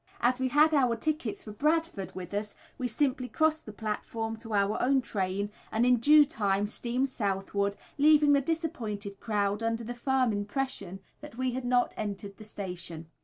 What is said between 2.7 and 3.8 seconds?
we simply crossed the